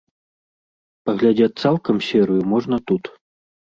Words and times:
Паглядзець 1.11 1.53
цалкам 1.63 1.97
серыю 2.09 2.43
можна 2.53 2.85
тут. 2.91 3.17